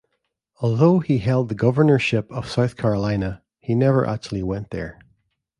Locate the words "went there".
4.41-4.99